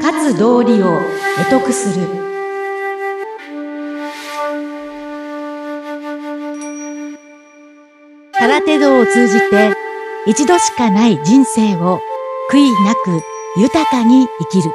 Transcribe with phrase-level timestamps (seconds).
[0.00, 1.00] 勝つ道理を
[1.38, 2.06] 得得する。
[8.32, 9.74] 空手道を通じて
[10.26, 12.00] 一度しかない人生を
[12.50, 13.22] 悔いなく
[13.56, 14.74] 豊かに生きる。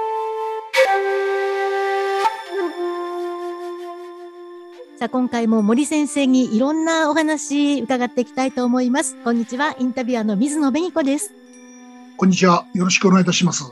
[4.97, 9.15] さあ今回も森先生にいろんなお話伺っていきたいと思います。
[9.23, 11.46] こんにちはインタビュアーの水野紅子です。
[12.17, 12.65] こんにちは。
[12.73, 13.63] よろしくお願いいたします。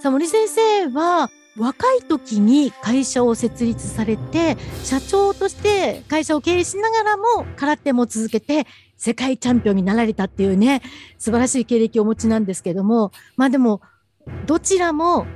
[0.00, 8.66] さあ森先生は若い時に会社を設立されて社長として会社を経営しながらも空手も続けて
[8.96, 10.82] 世界チャンピオンになられたっていうね
[11.18, 13.80] 素晴らしい経歴をお持ちなんですけどもまあでも
[14.46, 15.26] どちらも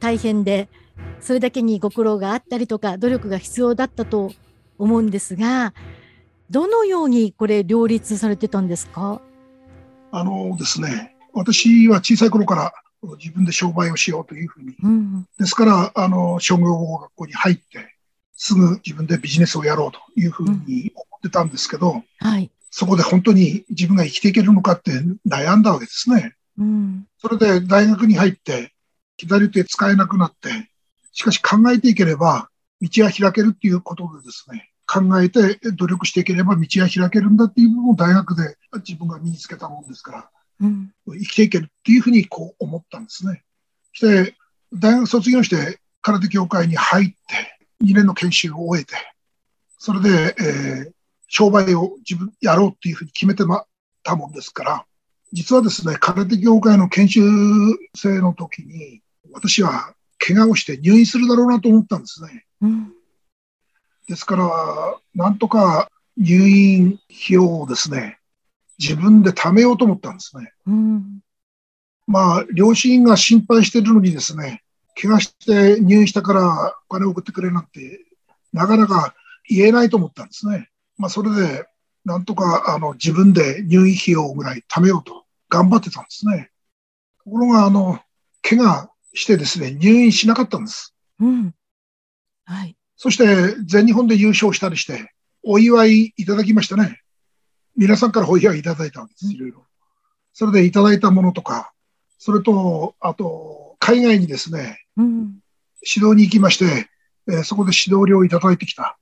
[0.00, 0.68] 大変で
[1.20, 4.32] それだけにご苦労があったりとか努力が必要だったと
[4.78, 5.74] 思うんですが
[6.50, 9.20] どのようにこれ両立されてたんですか？
[10.10, 12.72] あのですね私は小さい頃から
[13.18, 14.74] 自分で商売をしようというふうに。
[14.82, 17.94] うん、ですから、あの、商業学校に入って、
[18.36, 24.92] すぐ自分でビジネスをやろうというふうに思ってたんですけど、うんはい、そこで本当に自分が生きていけるのかって
[25.28, 26.34] 悩んだわけですね。
[26.58, 28.72] うん、それで大学に入って、
[29.16, 30.70] 左手使えなくなって、
[31.12, 32.48] しかし考えていければ、
[32.80, 40.30] 道は開けるっていうことでですね、考えて努力していければ道は開けるんだっていう部分を大学で自分が身につけたもんですから、
[40.62, 43.44] うん、生きていけるっていうふうにこう思ったんですね。
[43.94, 44.34] そして、
[44.72, 47.14] 大学卒業して空手協会に入って、
[47.84, 48.94] 2年の研修を終えて、
[49.78, 50.92] それで、えー、
[51.28, 53.64] 商売を自分やろうっていうふうに決めてま
[54.02, 54.86] たもんですから、
[55.32, 57.20] 実はですね、空手協会の研修
[57.94, 62.46] 生の時に、私は怪我をして入院するだろうなと思ったんですね。
[62.62, 62.92] うん、
[64.08, 68.18] ですから、なんとか入院費用をですね、
[68.78, 70.52] 自分で貯めようと思ったんですね。
[70.66, 71.20] うん、
[72.06, 74.62] まあ、両親が心配してるのにですね、
[75.00, 78.00] 怪我して入院したからお金を送ってくれなんて、
[78.52, 79.14] なかなか
[79.48, 80.70] 言えないと思ったんですね。
[80.96, 81.66] まあ、それで、
[82.04, 86.50] なんとかあの自分で入院費用ぐらい貯めようと頑張ってたんですね。
[87.24, 88.00] ところが、あの、
[88.42, 90.94] 怪我してですね、入院しなかったんです。
[91.20, 91.54] うん。
[92.46, 92.77] はい。
[92.98, 95.12] そして、全日本で優勝したりして、
[95.44, 97.00] お祝いいただきましたね。
[97.76, 99.64] 皆さんからお祝いいただいたんです、いろいろ。
[100.32, 101.72] それでいただいたものとか、
[102.18, 105.38] それと、あと、海外にですね、うん、
[105.80, 106.88] 指導に行きまして、
[107.28, 108.98] えー、そこで指導料をいただいてきた。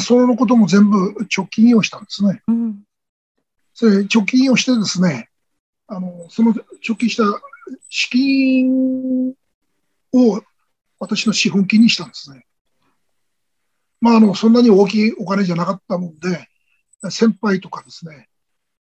[0.00, 2.42] そのことも全部直近をしたんですね。
[2.48, 2.82] うん、
[3.74, 5.28] それ直近をしてですね、
[5.86, 6.52] あの、その
[6.86, 7.22] 直近した
[7.88, 9.32] 資金
[10.12, 10.42] を
[10.98, 12.45] 私の資本金にしたんですね。
[14.06, 16.48] まあ、あの、そんなに大きいお金じゃなかったもんで、
[17.10, 18.28] 先輩とかですね、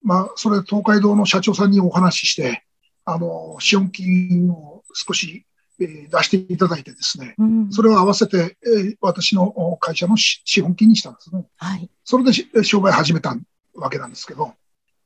[0.02, 2.64] まあ、それ東海道の社長さんにお話しして、
[3.04, 5.46] あの、資本金を少し、
[5.80, 11.44] えー、出していただいてですね、うん、それを合わせて、えー、私の会社の資本金にしたんですね。
[11.56, 11.88] はい。
[12.02, 13.36] それで商売始めた
[13.74, 14.54] わけなんですけど、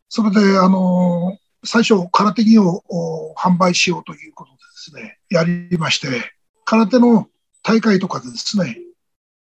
[0.09, 6.09] それで、あの、最初、空手着を販売しようということでですね、やりまして、
[6.65, 7.29] 空手の
[7.63, 8.79] 大会とかでですね、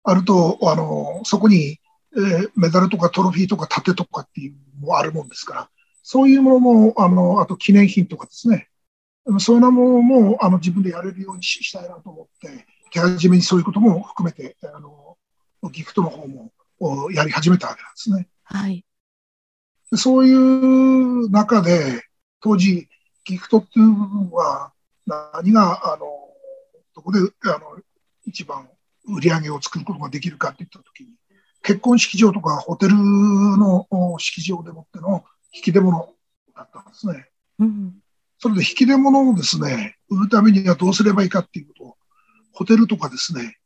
[0.02, 1.78] あると、あの、そこに
[2.16, 5.70] えー、メダルとかトロフィーとか盾とかっていうのもあるもんですから、
[6.02, 8.68] そういうものも、あの、あと記念品とかですね、
[9.38, 15.16] そういうものもあの自分でやれるようにしたいなと思って、手始めにそういうことも含めて、あの、
[15.70, 16.50] ギフトの方も
[17.12, 18.28] やり始めたわけなんですね。
[18.44, 18.84] はい。
[19.94, 22.02] そういう中で、
[22.40, 22.88] 当時、
[23.24, 24.72] ギフトっていう部分は、
[25.06, 26.06] 何が、あの、
[26.94, 27.78] どこで、あの、
[28.24, 28.68] 一番
[29.14, 31.10] 売り上げを作ることができるかっていったときに、
[31.62, 33.86] 結婚式場とかホテルの
[34.18, 36.08] 式場でもっての引き出物
[36.56, 37.28] だったんですね。
[37.58, 37.94] うん、
[38.38, 41.96] それで引き出物をですね、売るためにはどうすればいいかっていうことを、
[42.52, 43.58] ホテルとかですね、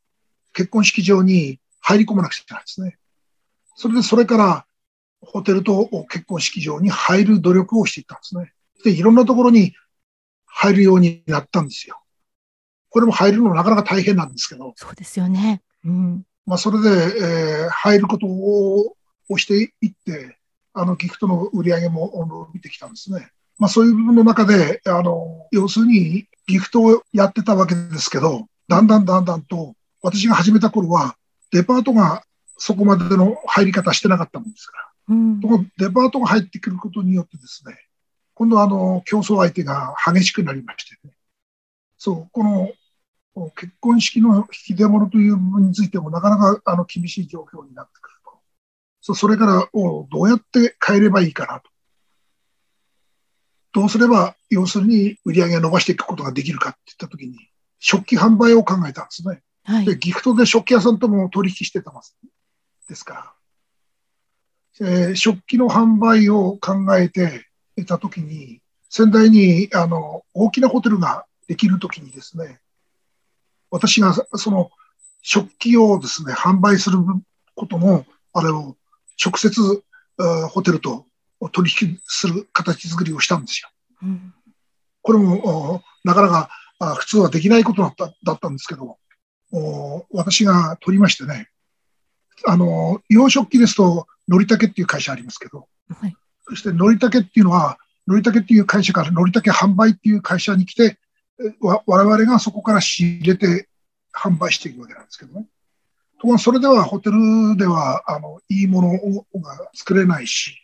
[0.53, 2.97] 結婚式場に入り込まなくちゃいけないですね。
[3.75, 4.65] それでそれから
[5.21, 8.53] ホテルと結婚式場に入る努力をしていったんですね。
[8.83, 9.73] で、いろんなところに
[10.45, 12.01] 入るようになったんですよ。
[12.95, 14.71] これも入るのなかなか大変なんですけど。
[14.77, 15.61] そうですよね。
[15.83, 16.23] うん。
[16.45, 18.95] まあ、それで、えー、入ることを
[19.37, 20.37] していって、
[20.73, 23.31] あの、ギフトの売り上げも伸びてきたんですね。
[23.59, 31.17] まあ、そういう部分の中で、あの、要するにギフトをやってたわけですけど、だんだんだんだんと、私が始めた頃は、
[31.51, 32.23] デパートが
[32.57, 34.85] そこまでの入り方してなかったもんですから。
[35.09, 37.75] うん、デパートが入ってくることによってですね、
[38.35, 41.13] 今度はあの、競争相手が激しくなりましてね。
[41.97, 42.71] そう、この
[43.55, 48.31] 結婚式の引き出物という部分についてもなかなかあの厳しい状況になってくると。
[49.01, 51.69] そそれからどうやって変えればいいかなと。
[53.73, 57.37] どうすれば、要するに売り上げを伸ばしていくことができるかって言ったときに、
[57.77, 59.41] 食器販売を考えたんですね。
[59.65, 62.15] はい、で、ギフトで食器屋さんとも取引してたます。
[62.87, 63.35] ですか
[64.79, 72.59] ら、えー、食器の販売を考えていたときに、仙台にあの大きなホテルができるときにですね、
[73.71, 74.71] 私がその
[75.21, 76.99] 食器をですね、販売する
[77.55, 78.75] ことの、あれを
[79.23, 79.83] 直接
[80.49, 81.05] ホテルと
[81.51, 83.69] 取引する形作りをしたんですよ。
[84.03, 84.33] うん、
[85.01, 86.49] これもなかなか
[86.97, 88.97] 普通はできないことだっただったんですけど、
[90.11, 91.49] 私が取りましてね、
[92.45, 96.15] あの、洋食器ですと、のりたけっていう会社ありますけど、はい、
[96.47, 97.77] そしてのりたけっていうのは、
[98.07, 100.91] のりたけっていう会社からのりたけ販売っていう会社に来て、わ
[101.59, 103.67] 我々がそこから仕入れて
[104.13, 105.47] 販売していくわけなんですけどね。
[106.17, 110.57] ところがそれではホテルではあのいいものが作れないし、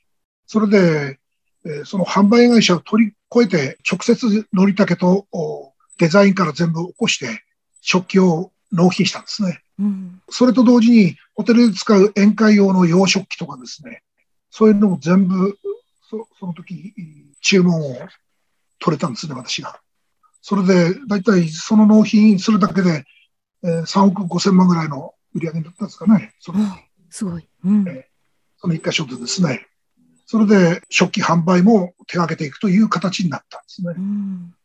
[0.47, 1.19] それで、
[1.65, 5.27] えー、その販売会社を取り越えて直接のりたけと
[5.97, 7.44] デザインから全部起こして
[7.81, 9.62] 食器を納品したんですね。
[9.79, 14.03] うん、それと同時にホテルで使う宴会用の洋食器とかですね、
[14.50, 15.57] そういうのも全部
[16.09, 16.94] そその時
[17.41, 17.95] 注文を
[18.79, 19.79] 取れたんですね、私が。
[20.41, 23.05] それで、だいたいその納品するだけで、
[23.63, 26.33] えー、3億5千万ぐらいの売り上げだったんですかね。
[26.39, 26.59] その
[27.09, 27.47] すごい。
[27.63, 28.03] うん、えー、
[28.57, 29.67] その一箇所でですね。
[30.25, 33.93] それで食器販売も手掛けていくという形になったんですね。
[33.97, 34.55] うん、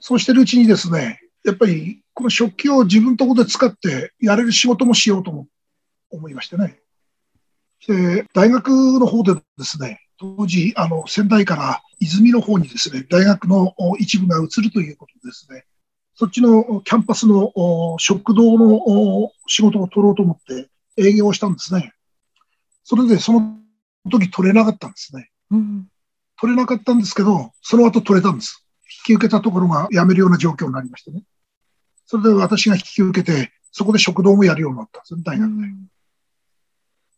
[0.00, 5.46] そうしてるうちにですね、やっぱりこの食器を自分のところで使ってやれる仕事もしようと
[6.10, 6.80] 思いましてね。
[7.86, 8.68] で、大学
[8.98, 15.64] の方でですね、当時、あの、仙台から泉の方にですね、大学の一部が移るということですね、
[16.14, 17.52] そっちのキャンパスの
[17.98, 21.92] 食堂の仕事を取ろうと思って営業をしたんですね。
[22.82, 23.58] それでその
[24.10, 25.30] 時取れなかったんですね。
[25.52, 25.86] うん、
[26.40, 28.66] 取れなかったんですけど、その後取れたんです。
[29.06, 31.22] 引き受けたところが辞めるような状況になりましてね。
[32.06, 35.54] それで私が引き受けて、そこで食堂もやるようになったんです大学で。
[35.54, 35.86] うん、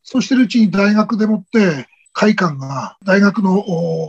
[0.03, 3.65] そうしてるうちに大学でもって、会館が、大学の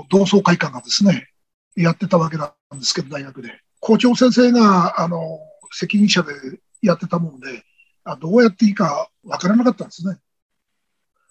[0.09, 1.27] 同窓会館がですね、
[1.75, 3.59] やってたわけなんですけど、大学で。
[3.79, 5.39] 校長先生が、あの、
[5.71, 6.33] 責任者で
[6.81, 7.63] やってたもんで、
[8.03, 10.17] あどうやっていいかわからなかったんですね。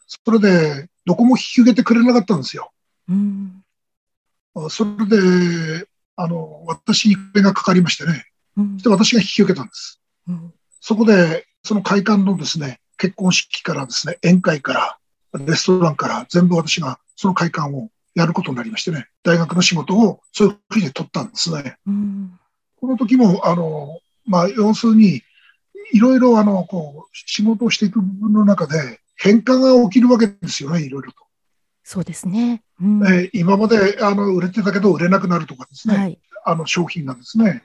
[0.06, 2.72] それで、どこも引き受けてくれなかったんですよ。
[3.08, 3.62] うん、
[4.68, 8.24] それで、あの、私にこれがかかりましてね。
[8.56, 10.00] うん、で私が引き受けたんです。
[10.28, 14.98] うん、そこで、その会館のですね、結婚式からですね、宴会から、
[15.34, 21.76] レストランから全部私がその会館をやることになりましてね、大学の仕事をそういうふうに取ったんですね。
[21.86, 22.38] うん、
[22.80, 25.22] この時も、あの、まあ、要するに、
[25.92, 31.18] いろいろあの、こう、仕事をしていく部分の中で変化が起きるわけですよね、いろいろと。
[31.84, 32.62] そうですね。
[32.80, 37.64] うん、えー、今まであの売れてたけど売れなくなるとかですね、はい、あの商品がですね。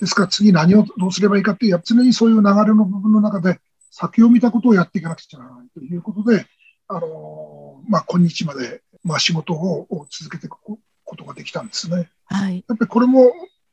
[0.00, 3.60] ですから次何をどうすればいいかっていう、常にそういう流れの部分の中で
[3.90, 6.46] 先を見たことをやっていかなくちゃならないということで、
[6.94, 10.78] あのまあ、今日まで、まあ、仕事を続けていくこ
[11.16, 12.10] とができたんですね。
[12.26, 13.32] はい、やっぱりこれも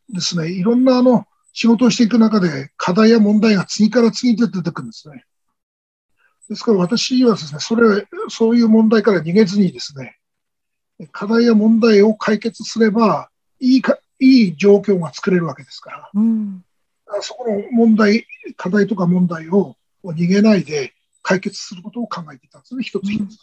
[0.10, 5.26] ですね、いろんなあの仕事をしていく中で課題や問題が次から次に出てくるんですね。
[6.50, 10.18] ですから私はですね、それ、そういう問題から逃げずにですね、
[11.12, 13.30] 課題や問題を解決すれば、
[13.60, 16.64] いいか、いい状況が作れるわけですから、うん、
[17.22, 18.26] そこの問題、
[18.58, 20.94] 課題とか問題を逃げないで、
[21.30, 23.38] 解決することを考えていたんですね、一つ一つ。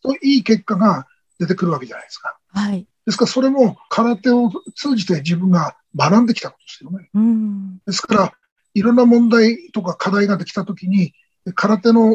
[0.00, 1.08] と、いい結果が
[1.40, 2.38] 出てくるわけじゃないですか。
[2.50, 2.86] はい。
[3.04, 7.10] ですから、それも空手を通じて自分が学んできたことですよね。
[7.14, 8.32] うん、ですから、
[8.74, 11.14] いろんな問題とか課題ができたときに、
[11.56, 12.10] 空手の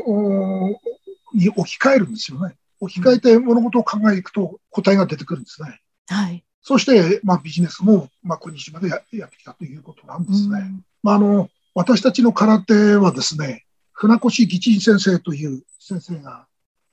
[1.34, 2.56] に置き換えるんですよね。
[2.80, 5.82] 置き換えて物事を考えていくと答えが出てくるんですね。
[6.08, 6.41] はい。
[6.62, 10.60] そして、まあ、ビジネスも、まあ、今日までややってきたということなんですね。
[10.60, 13.65] うん、まあ、あの、私たちの空手はですね、
[14.01, 16.48] 船越義珍先生という先生が、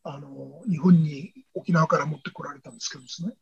[0.05, 3.33] あの、日本に沖縄から持ってこられたんですけどですね。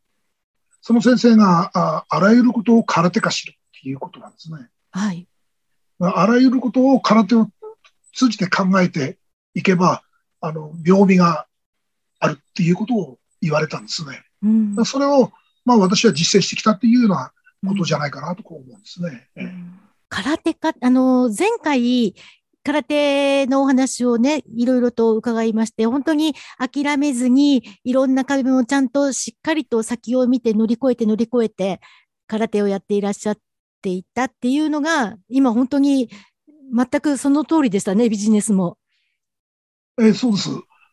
[0.80, 4.68] その先生が、ああらゆることを空手化しるっていうことなんですね。
[4.92, 5.26] はい。
[5.98, 7.48] あらゆることを空手を
[8.14, 9.18] 通じて考えて
[9.52, 10.04] いけば、
[10.40, 11.48] あの、病味が
[12.20, 14.22] あるっていうことを言われたんですね。
[14.44, 14.48] う
[14.80, 15.32] ん、それを、
[15.64, 17.32] まあ私は実践してきたっていうような
[17.66, 19.28] ことじゃないかなとこう思うんですね。
[19.34, 22.14] うん、空手か、あの、前回、
[22.66, 31.80] 空手のお話をね、いろいろと伺いまして、本当に諦めずに、いろんな壁もちゃんとしっかりと先を見て乗り越えて乗り越えて、
[32.26, 33.38] 空手をやっていらっしゃっ
[33.82, 36.10] ていたっていうのが、今本当に
[36.74, 38.78] 全くその通りでしたね、ビジネスも。
[40.00, 40.50] えー、そうです。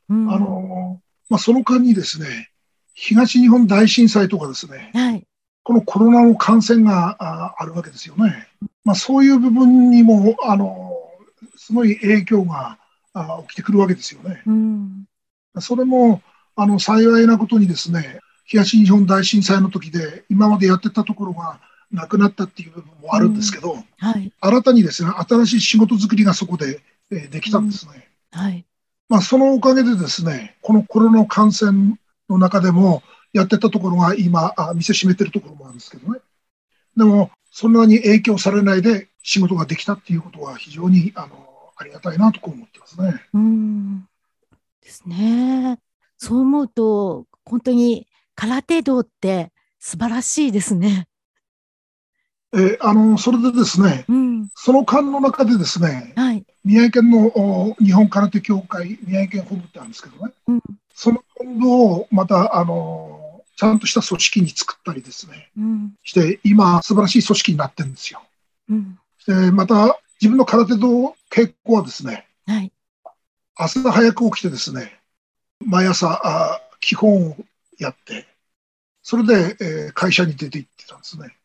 [0.10, 2.52] うん、あの、まあ、その間にですね、
[2.94, 5.26] 東日本大震災とかですね、はい、
[5.64, 8.48] このコロナの感染があるわけですよね。
[8.84, 10.83] まあ、そういう部分にも、あの、
[11.56, 12.78] すごい影響が
[13.48, 14.42] 起きてくるわけですよね。
[14.46, 15.06] うん、
[15.60, 16.22] それも、
[16.56, 21.60] あの、幸いなことにですね、東日本大震災の時で、今までやってたところが
[21.92, 26.82] なくなったっていう部分もあるんですけど、うんはい、新たにですね、新しい仕事作りがそこで、
[27.12, 28.10] えできたんですね。
[28.34, 28.66] うん、はい。
[29.10, 31.98] まあ、そのおかげでですね、このコロナ感染
[32.30, 36.20] の中でも、やってたところが今、あ店閉めてるところもあるんですけどね。
[36.96, 43.22] でも、そんなに影響されないで仕事ができたっていうことは非常にあのありがたいなと思ってますね。
[43.34, 44.06] うん
[44.82, 45.80] ですね。
[46.18, 51.08] そう思うと、本当に空手道って素晴らしいですね。
[52.56, 60.62] えあのそれでですね、うん、その間の中でですね、はい、宮城県の日本空手協会宮城県本部ってあるんですけどね、うん、
[60.94, 68.22] その本部をまたあのちゃんとした組織に作ったりですね、うん、して今素晴らしい組織になってるんですよ。
[68.70, 72.72] うん、でまた自分の空手道稽古はですね、はい、
[73.56, 75.00] 朝早く起きてですね
[75.66, 77.36] 毎朝あ基本を
[77.78, 78.26] やって
[79.02, 81.36] それで、えー、会社に出て行ってたんですね。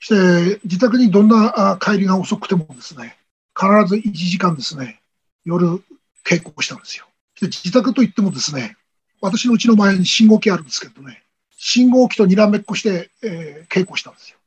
[0.00, 3.16] して自宅にどんなあ帰りが遅くてもですね
[3.58, 5.00] 必ず1時間ですね
[5.44, 5.82] 夜
[6.24, 7.06] 稽古をしたんですよ。
[7.40, 8.76] で自宅といってもですね
[9.20, 11.22] 私のうちの前に信号機あるんですけどね、
[11.56, 14.38] 信号機とにらめっこして、えー、稽古したんですよ。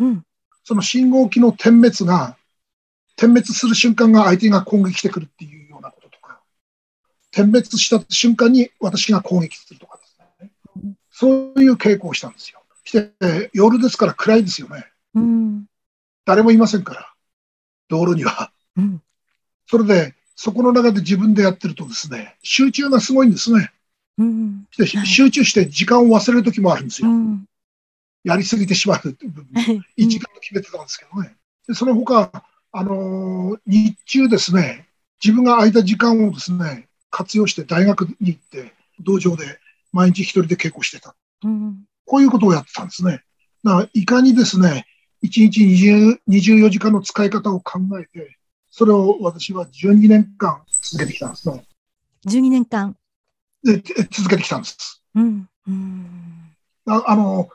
[0.00, 0.24] うん。
[0.64, 2.36] その信号機の点滅が、
[3.16, 6.40] 点滅する瞬間が相手が攻撃してくるっていうようなこととか、
[7.30, 10.50] 点滅した瞬間に私が攻撃するとかですね。
[10.76, 12.62] うん、そういう稽古をしたんですよ。
[12.84, 14.86] して、夜ですから暗いですよね。
[15.14, 15.66] うん。
[16.24, 17.12] 誰もいませんから、
[17.88, 18.52] 道路には。
[18.76, 19.02] うん。
[19.66, 23.72] それで、そこの中で自分でやってるとですね、集中がすごいんですね。
[24.18, 24.66] うん、
[25.04, 27.08] 集中して時間を忘れる時もあるんですよ。
[27.08, 27.44] うん、
[28.24, 29.62] やりすぎてしまうっていう部分、
[29.98, 31.34] 1時間と決めてたんですけどね。
[31.66, 34.88] でその他、あのー、日中ですね、
[35.22, 39.58] 自分が空いた時間をですね、活用して大学に行って、道場で
[39.92, 41.14] 毎日一人で稽古してた。
[41.44, 43.22] うん、こういうことをやってたんですね。
[43.64, 44.86] だからいかにですね、
[45.24, 48.36] 1日20 24時間の使い方を考えて、
[48.70, 51.64] それを私は12年間続けてきたんですね。
[52.26, 52.96] 12年間
[53.62, 55.02] で続けてきたんです。
[55.14, 57.48] うん、うんああの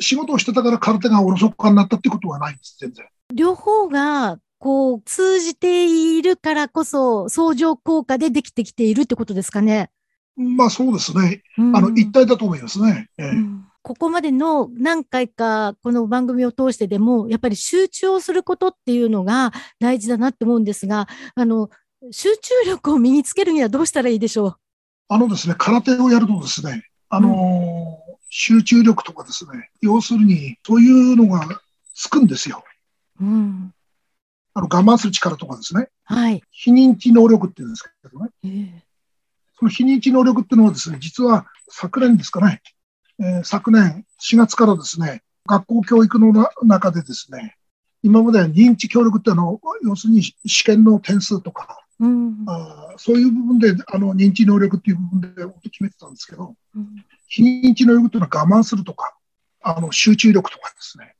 [0.00, 3.06] 仕事をしてたから空手がおろそかになったってことはないんです、全然。
[3.32, 9.90] 両方がこう通じているからこそ相乗効果でできてきているってことですかね。
[10.36, 11.42] まあそうですね。
[11.58, 13.08] うん、あの一体だと思いますね。
[13.18, 21.68] えー、うんここまでの何回かこの番組を通してでも、やっぱり集中をすることっていうのが大事だなって思うんですが、あの、
[22.10, 24.56] 集中力を身につけるにはどうしたらいいでしょう？
[25.08, 27.83] あのですね、空手をやるとですね、あのーうん、
[28.36, 31.60] 集中力とかですね、要するに、そういうのが
[31.94, 32.64] つくんですよ。
[33.20, 33.72] うん。
[34.54, 35.88] あの、我慢する力とかですね。
[36.02, 36.42] はい。
[36.50, 38.30] 非認知能力って言うんですけどね。
[38.42, 38.70] えー、
[39.56, 42.60] その非認知能力っていうのはですね、実は昨年ですかね、
[43.20, 47.56] えー、昨年4月からですね、学校教育の中でですね、
[48.02, 59.16] 今までは認知協力ってあの、要するに試験の点数とか、うん、あそういう部分であの認知能力っていう部分で決めてたんですけど、うん、非認知能力というのは我慢するとか、
[59.62, 61.14] あの集中力とかですね、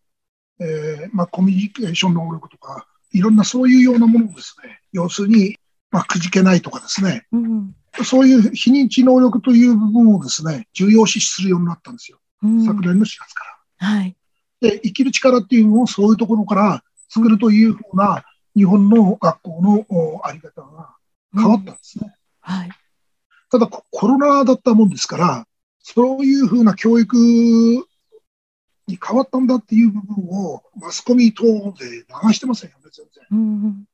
[0.60, 5.56] えーまあ、コミュニケーション能力とか、いろんなそういうようなものをですね、要するに、
[5.90, 12.18] まあ、くじけないとかですね、うん、そういう非認知能力という部分をですね、重要視するようになったんですよ。
[12.42, 13.44] 昨年の4月か
[13.80, 13.86] ら。
[13.86, 14.16] はい。
[14.60, 18.24] で、生きる力っていうのをそういうところから作るというふうな
[18.56, 20.96] 日本の学校のあり方が
[21.34, 22.14] 変わったんですね。
[22.48, 22.70] うん、はい。
[23.50, 25.46] ただコロナだったもんですから、
[25.86, 27.14] そういうふうな教育
[28.88, 33.24] に変わったんだっていう部分をマスコミ等で流してませんよね、全然。
[33.30, 33.86] うん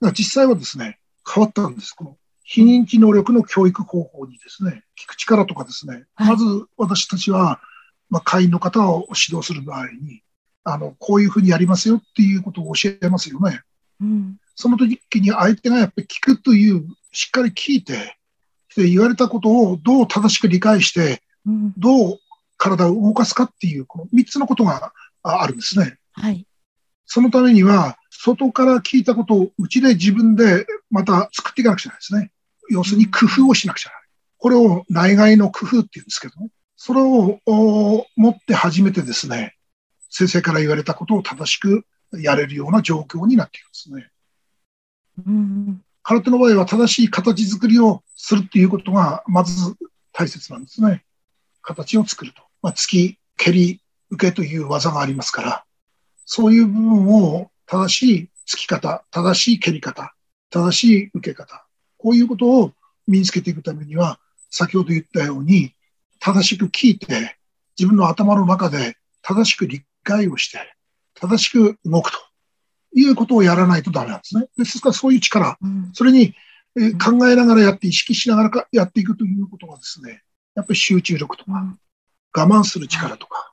[0.00, 0.98] うん、実際はですね、
[1.30, 1.92] 変わったんです。
[1.92, 6.44] この非認知能力の教育方法にですね、聞く力とかですね、はい、まず
[6.78, 7.60] 私たちは、
[8.08, 10.22] まあ、会員の方を指導する場合に、
[10.64, 13.60] あの、こういうふうにやりますよっていうことを教えますよね。
[14.00, 18.16] うん、その時に相手がやっぱり聞くという、しっかり聞いて、
[18.76, 21.18] で言われたことをどう正しく理解して、うん、
[21.76, 22.18] どう
[22.56, 25.98] 体を動かすかっていう、この3つのことがあるんですね。
[26.12, 26.46] はい。
[27.06, 32.32] そのためには、外から聞いたことをうちで自分でまた作っていかなくちゃいけないですね。
[32.70, 34.06] 要するに工夫をしなくちゃいけない。
[34.38, 36.48] これを内外の工夫っていうんですけどね。
[36.76, 37.40] それを
[38.16, 39.54] 持って初めてですね、
[40.10, 44.10] 先生から言われたことを正しくやれるような状況になっていますね。
[45.26, 49.74] うん、空手の場合は正しい形作りをするっていうことがまず
[50.12, 51.05] 大切なんですね。
[51.66, 52.42] 形を作ると。
[52.62, 53.80] まあ、突き、蹴り、
[54.10, 55.64] 受けという技がありますから、
[56.24, 60.14] そういう部分を正しい突き方、正しい蹴り方、
[60.50, 61.66] 正しい受け方、
[61.98, 62.72] こういうことを
[63.06, 64.20] 身につけていくためには、
[64.50, 65.72] 先ほど言ったように、
[66.20, 67.36] 正しく聞いて、
[67.78, 70.58] 自分の頭の中で正しく理解をして、
[71.14, 72.18] 正しく動くと
[72.94, 74.46] いうことをやらないとダメなんですね。
[74.56, 76.34] ですからそういう力、うん、それに、
[76.78, 80.22] え考えながらやって、意識しながらかやっていくということがですね、
[80.56, 81.78] やっぱり集中力とか、うん、
[82.34, 83.52] 我慢する力とか、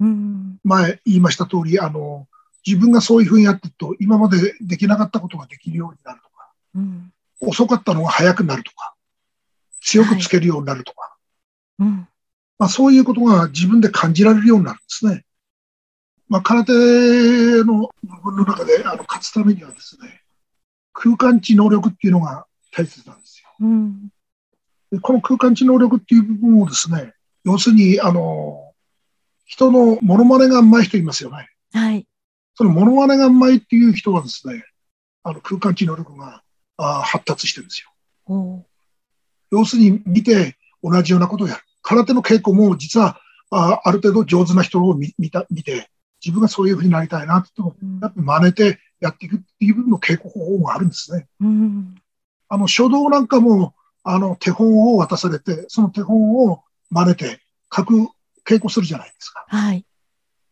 [0.00, 2.26] うん、前言いました通り、あの、
[2.66, 6.52] 自分がそういうふうにやってると、今までできなかったことができるようになるとか、
[7.40, 8.94] 遅かったのが早くなるとか、
[9.80, 11.16] 強くつけるようになるとか、
[11.78, 11.90] はい、
[12.58, 15.24] まあ、そういうことが自分で感じられるようになるんですね。
[16.28, 20.22] まあ、空手の部分の中であの勝つためにはですね、
[20.92, 23.48] 空間知能力っていうのが大切なんですよ。
[23.60, 24.12] うん、で
[24.98, 28.72] この空間知能力っていう部分をですね、要するに、あの、
[29.44, 31.48] 人のモノマネがうまい人いますよね。
[31.72, 32.06] はい。
[32.54, 34.64] そのモノマネがうまいっていう人はですね、
[35.22, 36.42] あの空間知能力が
[36.76, 38.64] あ発達してるんですよ。
[39.50, 41.60] 要するに見て同じようなことをやる。
[41.82, 43.20] 空手の稽古も実は
[43.50, 45.88] あある程度上手な人を見見た見て、
[46.24, 51.26] 自分がそういうふうになりたいなって言っても、やっぱ真似てやっていくっていう部分の稽古方法があるんですね。
[51.40, 51.94] うん、
[52.48, 53.74] あの書道なんかも
[54.14, 57.40] あの手本を渡されて、その手本を真似て
[57.74, 58.08] 書く
[58.46, 59.44] 稽古するじゃないですか。
[59.48, 59.84] はい。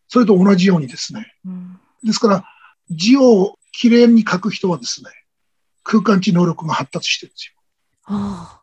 [0.09, 1.35] それと同じようにですね。
[1.45, 2.45] うん、ですから、
[2.91, 5.11] 字をきれいに書く人はですね、
[5.83, 7.55] 空間知能力が発達してるんですよ。
[8.03, 8.63] はあ、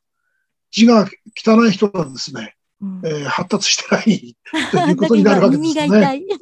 [0.71, 4.37] 字が汚い人はですね、うん、えー、発達してない
[4.71, 5.89] ということになるわけですね。
[5.99, 6.25] はい、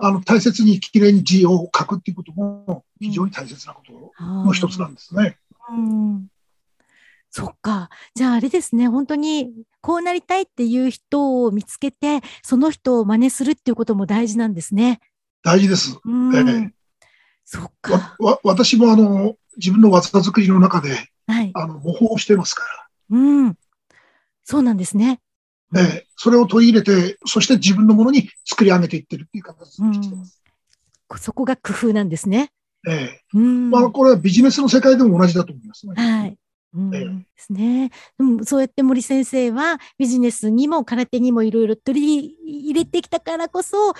[0.00, 5.38] あの大切にきれいに字を書くっていうことも非常に大切なことの一つなんですね。
[5.70, 6.26] うん、うん
[7.36, 7.90] そっか。
[8.14, 15.00] じゃああれですね、本当にこうなりたいっていう人を見つけて、その人を真似するっていうことも大事なんですね。
[15.42, 15.98] 大事です。
[16.06, 16.70] えー、
[17.44, 18.16] そっか。
[18.18, 23.18] わ私もあの自分の技作りの中で、はい、あの模倣してますから。
[23.18, 23.54] うん。
[24.42, 25.20] そうなんですね。
[25.74, 30.40] えー、それを取り入れて、そして自分のものに作り上げていってるっていう形にしてます。
[31.10, 32.50] うん、そこが工夫なんですね。
[32.88, 35.94] ええー、まあ、これはビジネスの世界でも同じだと思いますね。
[35.96, 36.38] はい。
[36.74, 37.90] うんですね。
[38.18, 43.94] でもそうやって森先生はビジネスにも空手にもいろいろ取り入れてきたからこそ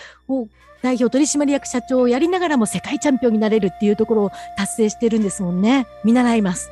[0.82, 5.86] 代表取締役社長をやりながらも世界チャンピオンになれるっていうところを達成してるんですもんね。
[6.04, 6.70] 見習います。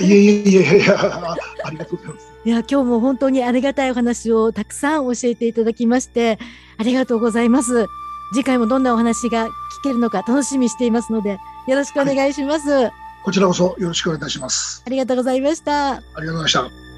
[0.00, 2.26] いやいやいやいやありがとうございます。
[2.44, 6.38] いや今日も本当にありがたいお話をたくさん教えていただきまして
[6.78, 7.86] ありがとうございます。
[8.32, 9.50] 次回もどんなお話が聞
[9.82, 12.70] けるのか楽しみにしていますのでよろしくお願いします。
[12.70, 14.82] はいこちらこそよろしくお願いいたします。
[14.86, 15.96] ありがとうございました。
[15.96, 16.89] ありがとうございました。